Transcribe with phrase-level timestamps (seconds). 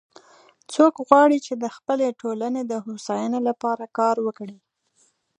[0.73, 4.57] څوک غواړي چې د خپلې ټولنې د هوساینی لپاره کار وکړي